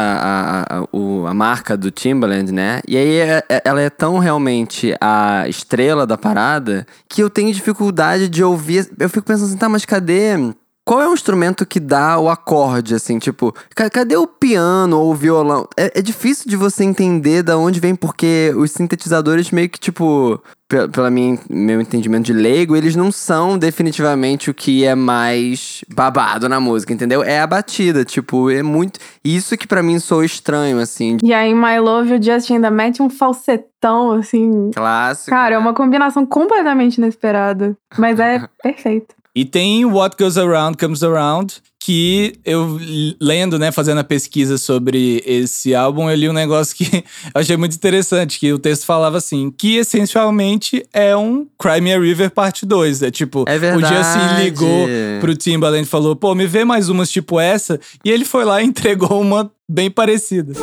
[0.69, 2.81] a, a, a marca do Timbaland, né?
[2.87, 7.53] E aí é- é- ela é tão realmente a estrela da parada que eu tenho
[7.53, 8.89] dificuldade de ouvir.
[8.99, 10.37] Eu fico pensando assim, tá, mas cadê.
[10.87, 13.19] Qual é o instrumento que dá o acorde, assim?
[13.19, 15.67] Tipo, ca- cadê o piano ou o violão?
[15.77, 20.41] É, é difícil de você entender da onde vem, porque os sintetizadores meio que, tipo,
[20.69, 21.11] pe- pelo
[21.51, 26.93] meu entendimento de leigo, eles não são definitivamente o que é mais babado na música,
[26.93, 27.21] entendeu?
[27.21, 29.01] É a batida, tipo, é muito.
[29.25, 33.03] Isso que pra mim soa estranho, assim, e aí, My Love, o Justin ainda mete
[33.03, 34.71] um falsetão, assim.
[34.73, 35.31] clássico.
[35.31, 35.65] Cara, é né?
[35.65, 37.77] uma combinação completamente inesperada.
[37.99, 39.17] Mas é perfeito.
[39.37, 42.81] E tem What Goes Around Comes Around, que eu
[43.21, 47.55] lendo, né, fazendo a pesquisa sobre esse álbum, eu li um negócio que eu achei
[47.55, 52.31] muito interessante, que o texto falava assim, que essencialmente é um Cry Me a River
[52.31, 53.03] parte 2.
[53.03, 53.81] É tipo, É o.
[53.81, 54.89] Justin ligou
[55.21, 58.63] pro Timbaland e falou, pô, me vê mais umas tipo essa, e ele foi lá
[58.63, 60.55] e entregou uma bem parecida.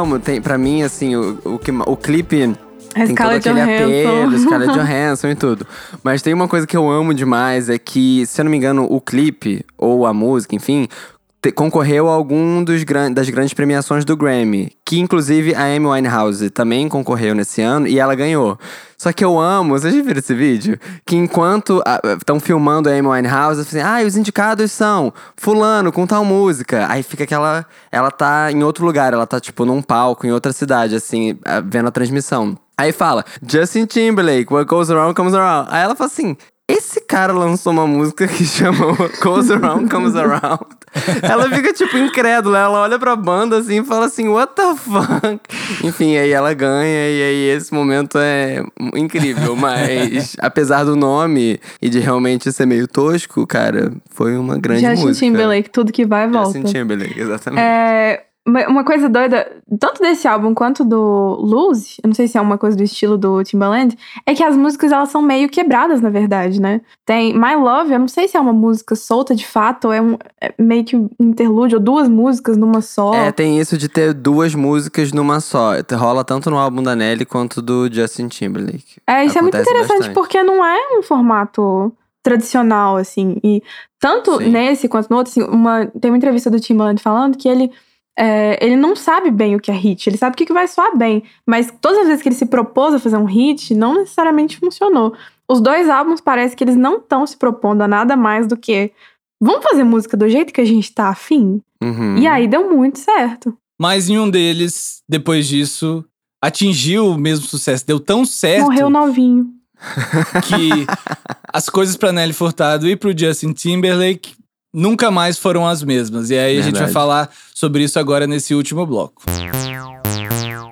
[0.00, 1.60] Amo, tem, pra mim, assim, o, o,
[1.92, 2.54] o clipe
[2.94, 4.08] A tem todo aquele Johansson.
[4.08, 5.66] apelo, Scarlett Johansson e tudo.
[6.02, 8.86] Mas tem uma coisa que eu amo demais, é que, se eu não me engano,
[8.88, 10.88] o clipe, ou a música, enfim,
[11.42, 14.72] te- concorreu a algum dos gran- das grandes premiações do Grammy.
[14.84, 18.58] Que inclusive a Amy Winehouse também concorreu nesse ano e ela ganhou.
[18.98, 20.78] Só que eu amo, vocês já viram esse vídeo?
[21.06, 21.82] Que enquanto
[22.18, 26.86] estão filmando a Amy Winehouse, assim, ah, os indicados são fulano com tal música.
[26.88, 27.64] Aí fica aquela.
[27.90, 31.88] Ela tá em outro lugar, ela tá tipo num palco, em outra cidade, assim, vendo
[31.88, 32.58] a transmissão.
[32.76, 35.68] Aí fala, Justin Timberlake, What Goes Around Comes Around.
[35.70, 36.36] Aí ela fala assim.
[36.70, 40.66] Esse cara lançou uma música que chama Goes Around Comes Around.
[41.22, 42.58] Ela fica, tipo, incrédula.
[42.58, 45.40] Ela olha pra banda assim e fala assim, what the fuck?
[45.84, 48.62] Enfim, aí ela ganha e aí esse momento é
[48.94, 49.56] incrível.
[49.56, 55.06] Mas, apesar do nome e de realmente ser meio tosco, cara, foi uma grande Justin
[55.06, 55.26] música.
[55.26, 56.52] Timberlake, tudo que vai volta.
[56.58, 57.62] Justin Timberlake, exatamente.
[57.62, 58.24] É,
[58.68, 62.58] uma coisa doida, tanto desse álbum quanto do Lose, eu não sei se é uma
[62.58, 66.60] coisa do estilo do Timbaland, é que as músicas elas são meio quebradas, na verdade,
[66.60, 66.80] né?
[67.04, 70.00] Tem My Love, eu não sei se é uma música solta de fato, ou é,
[70.00, 73.14] um, é meio que um interlúdio, ou duas músicas numa só.
[73.14, 75.72] É, tem isso de ter duas músicas numa só.
[75.92, 79.00] Rola tanto no álbum da Nelly quanto do Justin Timberlake.
[79.06, 80.14] É, isso é muito Acontece interessante bastante.
[80.14, 83.36] porque não é um formato tradicional, assim.
[83.42, 83.62] E
[83.98, 84.50] tanto Sim.
[84.50, 87.70] nesse quanto no outro, assim, uma, tem uma entrevista do Timbaland falando que ele,
[88.22, 90.06] é, ele não sabe bem o que é hit.
[90.06, 91.22] Ele sabe o que, que vai soar bem.
[91.46, 95.14] Mas todas as vezes que ele se propôs a fazer um hit, não necessariamente funcionou.
[95.48, 98.92] Os dois álbuns parece que eles não estão se propondo a nada mais do que
[99.40, 101.62] vamos fazer música do jeito que a gente tá afim?
[101.82, 102.18] Uhum.
[102.18, 103.56] E aí deu muito certo.
[103.80, 106.04] Mas nenhum deles, depois disso,
[106.42, 107.86] atingiu o mesmo sucesso.
[107.86, 109.46] Deu tão certo Morreu novinho.
[110.46, 110.86] que
[111.50, 114.34] as coisas pra Nelly Furtado e pro Justin Timberlake
[114.72, 116.30] nunca mais foram as mesmas.
[116.30, 116.92] E aí a gente vai Verdade.
[116.92, 119.22] falar sobre isso agora nesse último bloco.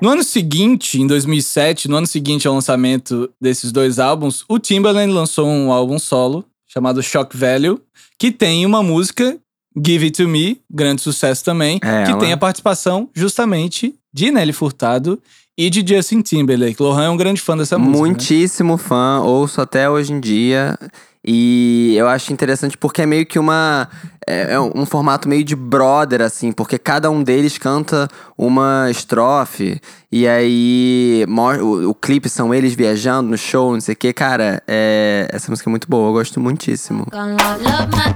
[0.00, 5.12] No ano seguinte, em 2007, no ano seguinte ao lançamento desses dois álbuns, o Timbaland
[5.12, 7.80] lançou um álbum solo chamado Shock Value,
[8.18, 9.36] que tem uma música,
[9.76, 12.20] Give It To Me, grande sucesso também, É que ela.
[12.20, 15.20] tem a participação justamente de Nelly Furtado
[15.56, 16.80] e de Justin Timberlake.
[16.80, 17.96] Lohan é um grande fã dessa música.
[17.96, 18.08] né?
[18.08, 20.78] Muitíssimo fã, ouço até hoje em dia.
[21.24, 23.88] E eu acho interessante porque é meio que uma.
[24.26, 29.80] É é um formato meio de brother, assim, porque cada um deles canta uma estrofe.
[30.10, 31.24] E aí.
[31.60, 34.12] O, o clipe são eles viajando no show, não sei o que.
[34.12, 37.06] Cara, é, essa música é muito boa, eu gosto muitíssimo.
[37.10, 38.14] Gonna love my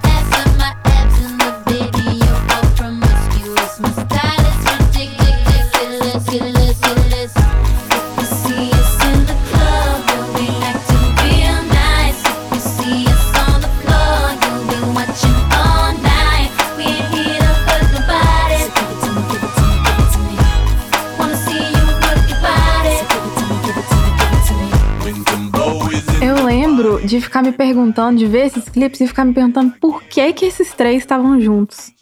[0.59, 0.82] my
[26.83, 30.33] lembro de ficar me perguntando, de ver esses clipes e ficar me perguntando por que
[30.33, 31.93] que esses três estavam juntos.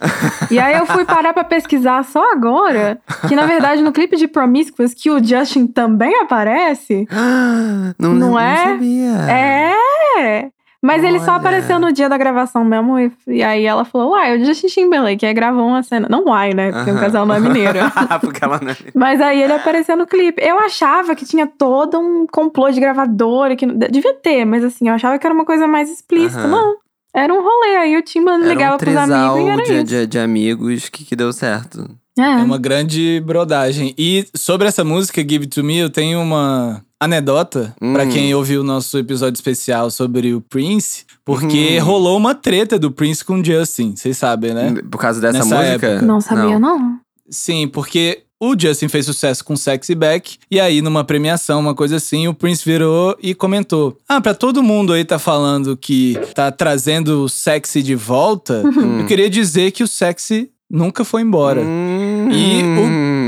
[0.49, 4.27] e aí eu fui parar pra pesquisar só agora, que na verdade no clipe de
[4.27, 7.07] Promiscuous que o Justin também aparece.
[7.99, 8.65] Não, Não não é?
[8.65, 9.11] sabia.
[9.31, 10.51] É!
[10.81, 11.39] Mas ele só Olha.
[11.39, 12.97] apareceu no dia da gravação mesmo.
[12.97, 15.25] E, e aí ela falou, uai, o Justin Timberlake.
[15.25, 16.07] Aí gravou uma cena.
[16.09, 16.71] Não uai, né?
[16.71, 17.01] Porque o Aham.
[17.01, 17.77] casal não é mineiro.
[18.19, 18.77] porque ela não é.
[18.95, 20.41] Mas aí ele apareceu no clipe.
[20.43, 24.95] Eu achava que tinha todo um complô de gravadora, que devia ter, mas assim, eu
[24.95, 26.41] achava que era uma coisa mais explícita.
[26.41, 26.49] Aham.
[26.49, 26.75] Não.
[27.13, 27.75] Era um rolê.
[27.77, 29.83] Aí o Timbaland Era ligava um pros amigos e era de, isso.
[29.83, 31.87] de, de amigos que, que deu certo.
[32.17, 32.23] É.
[32.23, 33.93] É uma grande brodagem.
[33.97, 37.93] E sobre essa música, Give It To Me, eu tenho uma anedota Hum.
[37.93, 41.83] pra quem ouviu o nosso episódio especial sobre o Prince, porque Hum.
[41.83, 44.73] rolou uma treta do Prince com o Justin, vocês sabem, né?
[44.89, 45.87] Por causa dessa Nessa música?
[45.87, 46.05] época.
[46.05, 46.99] Não sabia, não.
[47.29, 51.95] Sim, porque o Justin fez sucesso com Sexy Back, e aí numa premiação, uma coisa
[51.95, 56.51] assim, o Prince virou e comentou: Ah, pra todo mundo aí tá falando que tá
[56.51, 58.63] trazendo o sexy de volta,
[58.99, 61.61] eu queria dizer que o sexy nunca foi embora.
[61.61, 62.29] Hum.
[62.31, 62.63] E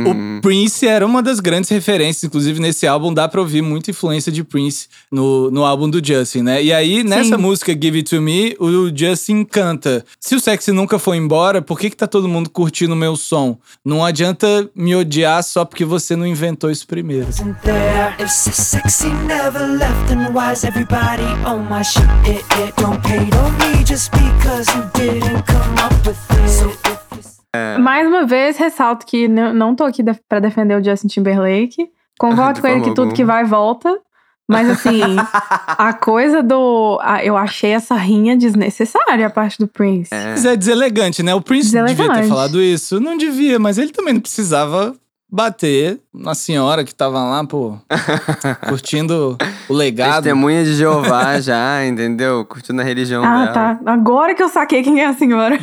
[0.10, 4.32] O Prince era uma das grandes referências, inclusive nesse álbum dá pra ouvir muita influência
[4.32, 6.63] de Prince no, no álbum do Justin, né?
[6.63, 10.97] E aí, nessa música Give It To Me, o Justin canta: Se o sexy nunca
[10.99, 13.58] foi embora, por que, que tá todo mundo curtindo o meu som?
[13.84, 17.27] Não adianta me odiar só porque você não inventou isso primeiro.
[26.45, 26.83] so
[27.56, 31.88] you Mais uma vez, ressalto que não, tô aqui pra defender o Justin Timberlake.
[32.20, 33.98] Concordo De com ele que tudo que vai volta.
[34.46, 35.00] Mas assim,
[35.78, 37.00] a coisa do.
[37.02, 40.10] a- eu achei essa rinha desnecessária a parte do Prince.
[40.12, 41.34] Mas é deselegante, né?
[41.34, 43.00] O Prince devia ter falado isso.
[43.00, 44.94] Não devia, mas ele também não precisava
[45.32, 47.78] bater uma senhora que tava lá, pô,
[48.68, 49.36] curtindo
[49.70, 50.24] o legado.
[50.24, 52.46] Testemunha de Jeová já, entendeu?
[52.46, 53.54] Curtindo a religião Ah, dela.
[53.54, 53.80] tá.
[53.86, 55.58] Agora que eu saquei quem é a senhora.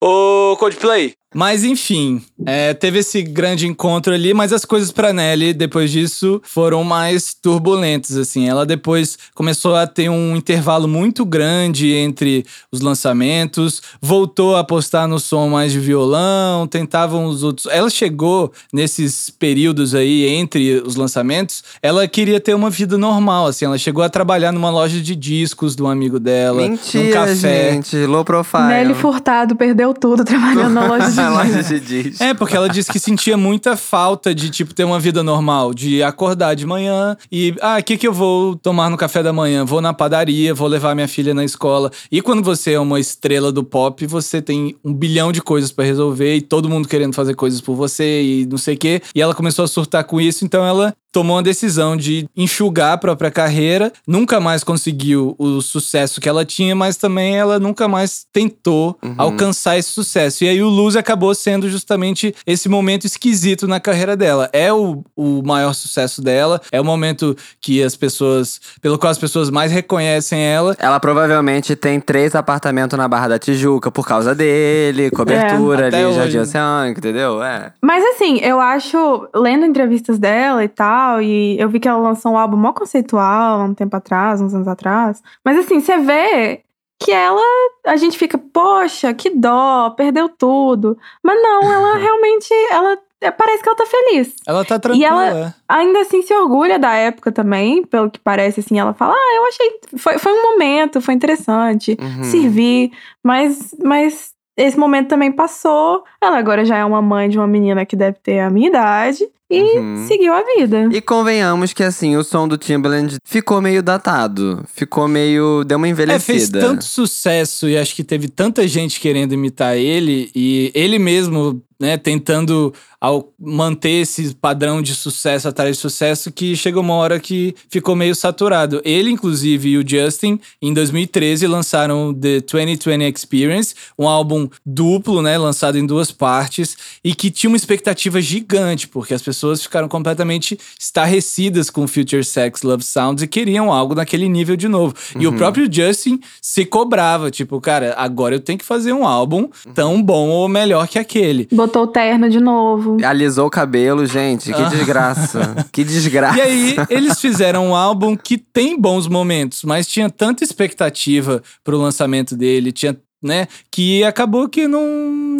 [0.00, 1.14] Ô, Coldplay.
[1.34, 6.40] Mas enfim, é, teve esse grande encontro ali, mas as coisas pra Nelly, depois disso,
[6.42, 8.48] foram mais turbulentas, assim.
[8.48, 15.06] Ela depois começou a ter um intervalo muito grande entre os lançamentos, voltou a apostar
[15.06, 17.66] no som mais de violão, tentavam os outros...
[17.70, 23.66] Ela chegou nesses períodos aí, entre os lançamentos, ela queria ter uma vida normal, assim.
[23.66, 27.72] Ela chegou a trabalhar numa loja de discos de um amigo dela, num Mentira, café.
[27.74, 28.06] gente.
[28.06, 28.68] Low profile.
[28.68, 32.20] Nelly Furtado perdeu tudo trabalhando na loja de Na loja de discos.
[32.20, 36.02] É, porque ela disse que sentia muita falta de, tipo, ter uma vida normal, de
[36.02, 39.64] acordar de manhã e, ah, o que que eu vou tomar no café da manhã?
[39.64, 41.90] Vou na padaria, vou levar minha filha na escola.
[42.10, 45.84] E quando você é uma estrela do pop, você tem um bilhão de coisas pra
[45.84, 49.02] resolver e todo mundo querendo fazer coisas por você e não sei o quê.
[49.14, 52.98] E ela começou a surtar com isso, então ela tomou uma decisão de enxugar a
[52.98, 58.26] própria carreira, nunca mais conseguiu o sucesso que ela tinha, mas também ela nunca mais
[58.32, 60.44] tentou alcançar esse sucesso.
[60.44, 64.48] E aí o Lose acabou sendo justamente esse momento esquisito na carreira dela.
[64.52, 69.18] É o, o maior sucesso dela, é o momento que as pessoas, pelo qual as
[69.18, 70.76] pessoas mais reconhecem ela.
[70.78, 76.06] Ela provavelmente tem três apartamentos na Barra da Tijuca por causa dele, cobertura Até ali,
[76.06, 76.16] hoje.
[76.16, 77.42] Jardim Oceânico, entendeu?
[77.42, 77.72] É.
[77.82, 82.32] Mas assim, eu acho, lendo entrevistas dela e tal, e eu vi que ela lançou
[82.32, 85.22] um álbum mó conceitual há um tempo atrás, uns anos atrás.
[85.44, 86.62] Mas assim, você vê
[87.00, 87.40] que ela,
[87.86, 90.98] a gente fica, poxa, que dó, perdeu tudo.
[91.22, 94.34] Mas não, ela realmente, ela é, parece que ela tá feliz.
[94.46, 95.06] Ela tá tranquila.
[95.26, 99.34] ela- Ainda assim se orgulha da época também, pelo que parece, assim, ela fala, ah,
[99.36, 102.24] eu achei, foi, foi um momento, foi interessante, Uhum.
[102.24, 102.90] servir,
[103.22, 106.02] mas, mas esse momento também passou.
[106.20, 109.28] Ela agora já é uma mãe de uma menina que deve ter a minha idade
[109.50, 110.06] e Uhum.
[110.06, 110.88] seguiu a vida.
[110.92, 114.64] E convenhamos que assim, o som do Timbaland ficou meio datado.
[114.74, 115.64] Ficou meio.
[115.64, 116.00] deu uma É, fez
[116.48, 116.60] envelhecida.
[116.60, 121.96] tanto sucesso e acho que teve tanta gente querendo imitar ele e ele mesmo, né,
[121.96, 127.54] tentando ao manter esse padrão de sucesso atrás de sucesso que chegou uma hora que
[127.70, 128.82] ficou meio saturado.
[128.84, 135.38] Ele, inclusive, e o Justin, em 2013, lançaram The 2020 Experience, um álbum duplo, né,
[135.38, 140.58] lançado em duas partes e que tinha uma expectativa gigante, porque as pessoas ficaram completamente
[140.78, 144.94] estarrecidas com Future Sex Love Sounds e queriam algo naquele nível de novo.
[145.18, 149.48] E o próprio Justin se cobrava, tipo, cara, agora eu tenho que fazer um álbum
[149.74, 151.48] tão bom ou melhor que aquele.
[151.52, 152.96] Botou o terno de novo.
[153.04, 154.52] Alisou o cabelo, gente.
[154.52, 155.66] Que desgraça.
[155.72, 156.38] que desgraça.
[156.38, 161.78] E aí, eles fizeram um álbum que tem bons momentos, mas tinha tanta expectativa pro
[161.78, 164.84] lançamento dele, tinha, né, que acabou que não,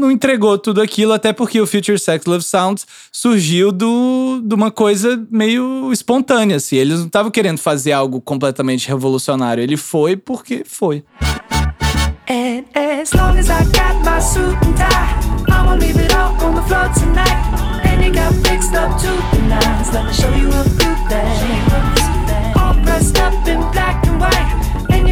[0.00, 4.70] não entregou tudo aquilo, até porque o Future Sex Love Sounds surgiu do, de uma
[4.70, 6.76] coisa meio espontânea, assim.
[6.76, 11.04] Eles não estavam querendo fazer algo completamente revolucionário, ele foi porque foi.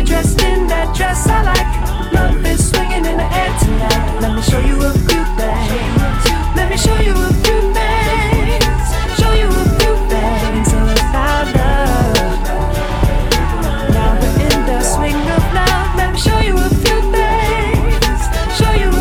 [0.07, 1.96] Dressed in that dress I like.
[2.13, 3.47] Love is swinging in the air.
[4.21, 4.77] Let me show you.
[6.55, 7.15] Let me show you.
[9.17, 9.51] Show you
[16.21, 16.57] show you.
[18.57, 18.93] Show you.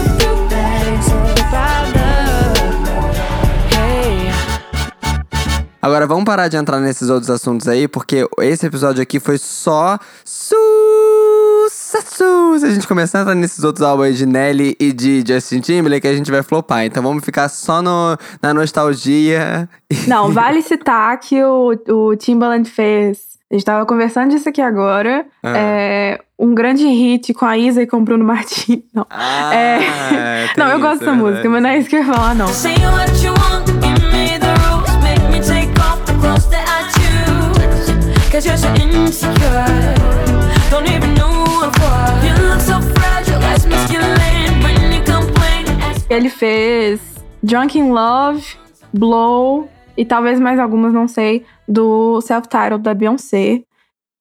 [5.81, 9.99] Agora vamos parar de entrar nesses outros assuntos aí, porque esse episódio aqui foi só
[12.01, 12.59] sucesso.
[12.59, 15.59] Se a gente começar a entrar nesses outros álbuns aí de Nelly e de Justin
[15.59, 16.85] Timberlake, a gente vai flopar.
[16.85, 19.67] Então vamos ficar só no, na nostalgia.
[20.07, 23.35] Não, vale citar que o, o Timbaland fez.
[23.51, 25.25] A gente tava conversando disso aqui agora.
[25.43, 25.53] Ah.
[25.57, 28.79] É, um grande hit com a Isa e com o Bruno Martins.
[28.93, 29.05] Não.
[29.09, 30.49] Ah, É.
[30.57, 31.47] não, eu isso, gosto é dessa música, verdade.
[31.49, 32.47] mas não é isso que eu ia falar, não.
[32.47, 36.65] Say what you want, give me the rules, make me take off the clothes that
[36.67, 38.31] I choose.
[38.31, 39.95] Cause you're so insecure,
[40.69, 41.34] don't even know
[46.09, 47.01] Ele fez
[47.41, 48.55] Drunk in Love,
[48.93, 53.63] Blow e talvez mais algumas, não sei, do self-titled da Beyoncé.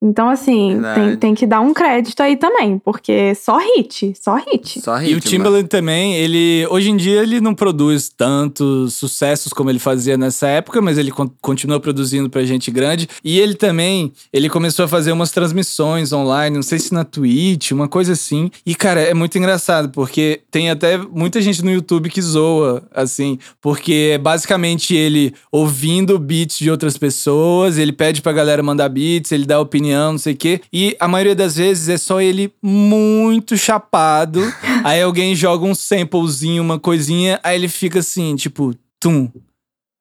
[0.04, 4.80] Então, assim, tem, tem que dar um crédito aí também, porque só hit, só hit.
[4.82, 5.20] Só E o.
[5.20, 10.46] Timbaland também, ele hoje em dia ele não produz tantos sucessos como ele fazia nessa
[10.46, 13.08] época, mas ele con- continua produzindo pra gente grande.
[13.24, 17.70] E ele também, ele começou a fazer umas transmissões online, não sei se na Twitch,
[17.70, 18.50] uma coisa assim.
[18.66, 23.38] E cara, é muito engraçado porque tem até muita gente no YouTube que zoa, assim,
[23.62, 29.32] porque é basicamente ele ouvindo beats de outras pessoas, ele pede pra galera mandar beats,
[29.32, 30.61] ele dá opinião, não sei o quê.
[30.72, 34.40] E a maioria das vezes é só ele muito chapado.
[34.84, 39.30] aí alguém joga um samplezinho, uma coisinha, aí ele fica assim, tipo, tum.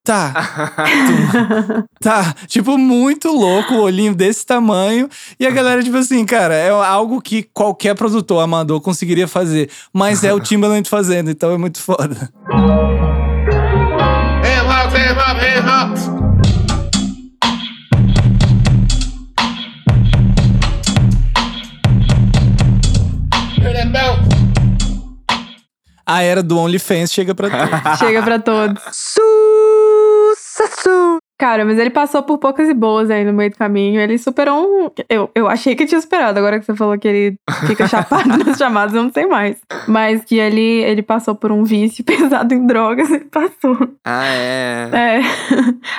[0.06, 0.34] Tá,
[0.76, 2.36] tum, tá.
[2.48, 5.08] Tipo, muito louco, o olhinho desse tamanho.
[5.40, 9.70] E a galera, tipo assim, cara, é algo que qualquer produtor amador conseguiria fazer.
[9.94, 12.30] Mas é o Timbaland fazendo, então é muito foda.
[26.06, 27.98] A era do OnlyFans chega pra tudo.
[27.98, 28.82] Chega pra todos.
[30.36, 31.23] Sucesso!
[31.44, 34.00] Cara, mas ele passou por poucas e boas aí no meio do caminho.
[34.00, 34.90] Ele superou um.
[35.10, 36.40] Eu, eu achei que tinha superado.
[36.40, 37.38] Agora que você falou que ele
[37.68, 39.58] fica chapado nas chamadas, eu não sei mais.
[39.86, 43.12] Mas que ele, ele passou por um vício pesado em drogas.
[43.12, 43.78] Ele passou.
[44.06, 44.90] Ah, é.
[44.94, 45.22] É.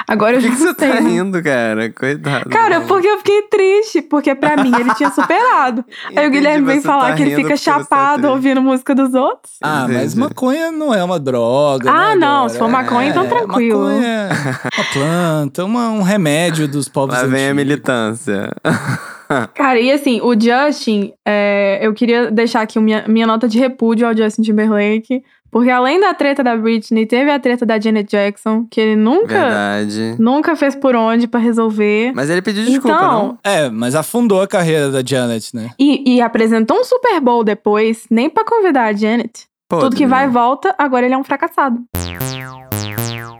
[0.08, 1.90] Agora Por eu que, que já você tá rindo, cara?
[1.90, 2.48] Coitado.
[2.48, 5.84] Cara, porque eu fiquei triste, porque pra mim ele tinha superado.
[6.08, 9.12] Aí o Entendi, Guilherme vem falar tá que ele fica tá chapado ouvindo música dos
[9.12, 9.56] outros.
[9.62, 10.20] Ah, mas Entendi.
[10.20, 11.90] maconha não é uma droga.
[11.90, 12.48] Ah, né, não, agora?
[12.48, 13.84] se for maconha, então É, tranquilo.
[13.84, 15.33] Maconha é uma planta,
[15.64, 17.56] uma- um remédio dos povos Lá vem a antigos.
[17.56, 18.50] militância.
[19.54, 24.06] Cara, e assim, o Justin, é, eu queria deixar aqui minha, minha nota de repúdio
[24.06, 25.22] ao Justin Timberlake.
[25.50, 29.28] Porque além da treta da Britney, teve a treta da Janet Jackson, que ele nunca,
[29.38, 30.16] Verdade.
[30.18, 32.10] nunca fez por onde pra resolver.
[32.12, 33.38] Mas ele pediu desculpa, então, não?
[33.44, 35.70] É, mas afundou a carreira da Janet, né?
[35.78, 39.46] E, e apresentou um Super Bowl depois, nem pra convidar a Janet.
[39.68, 41.78] Podre, Tudo que vai e volta, agora ele é um fracassado.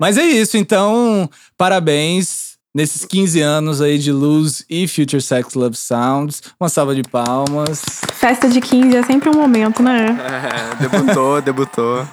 [0.01, 5.77] Mas é isso, então, parabéns nesses 15 anos aí de Lose e Future Sex Love
[5.77, 6.43] Sounds.
[6.59, 7.83] Uma salva de palmas.
[8.15, 10.17] Festa de 15 é sempre um momento, né?
[10.45, 12.09] É, debutou, debutou.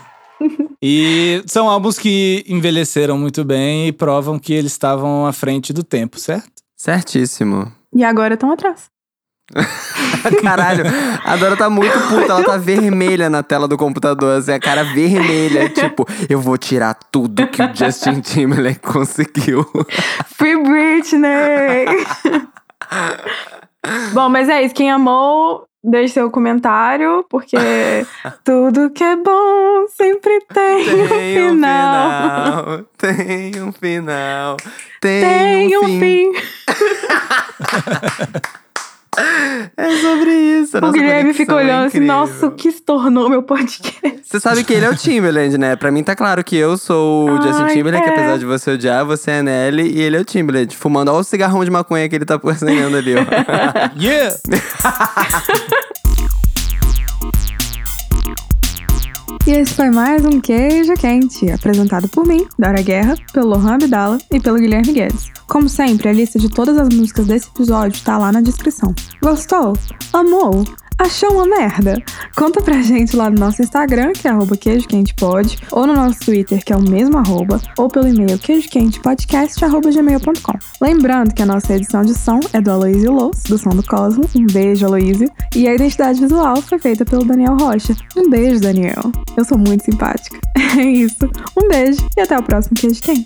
[0.82, 5.84] E são álbuns que envelheceram muito bem e provam que eles estavam à frente do
[5.84, 6.50] tempo, certo?
[6.76, 7.72] Certíssimo.
[7.94, 8.90] E agora estão atrás.
[10.42, 10.84] Caralho,
[11.24, 14.84] a Dora tá muito puta, ela tá vermelha na tela do computador, assim, a cara
[14.84, 19.66] vermelha, tipo, eu vou tirar tudo que o Justin Timberlake conseguiu.
[20.38, 21.86] Free Britney!
[24.14, 24.76] Bom, mas é isso.
[24.76, 27.58] Quem amou, deixe seu comentário, porque
[28.44, 32.12] tudo que é bom sempre tem, um Tem um final.
[32.12, 34.58] final, tem um final,
[35.02, 36.00] tem, Tem um um fim.
[36.00, 36.32] fim.
[39.18, 40.78] É sobre isso.
[40.78, 44.22] O Guilherme é olhando assim, nossa, o que se tornou meu podcast?
[44.24, 45.76] Você sabe que ele é o Timberland, né?
[45.76, 48.14] Pra mim tá claro que eu sou o Ai, Justin Timberlake, é.
[48.14, 50.76] apesar de você odiar, você é Nelly e ele é o Timberland.
[50.78, 53.22] Fumando ó o cigarrão de maconha que ele tá porcenhando ali, ó.
[54.00, 54.38] Yeah!
[59.52, 64.18] E esse foi mais um Queijo Quente, apresentado por mim, Dora Guerra, pelo Lohan Abdala
[64.32, 65.30] e pelo Guilherme Guedes.
[65.46, 68.96] Como sempre, a lista de todas as músicas desse episódio tá lá na descrição.
[69.22, 69.74] Gostou?
[70.14, 70.64] Amou?
[71.02, 72.02] Achou uma merda?
[72.36, 76.64] Conta pra gente lá no nosso Instagram, que é arroba queijoquentepod, ou no nosso Twitter,
[76.64, 80.54] que é o mesmo arroba, ou pelo e-mail queijoquentepodcast.gmail.com.
[80.80, 84.30] Lembrando que a nossa edição de som é do Aloysio Lous, do Som do Cosmo.
[84.36, 85.28] Um beijo, Aloysio.
[85.56, 87.96] E a identidade visual foi feita pelo Daniel Rocha.
[88.16, 89.12] Um beijo, Daniel.
[89.36, 90.40] Eu sou muito simpática.
[90.78, 91.28] É isso.
[91.62, 93.26] Um beijo e até o próximo Queijo Quente.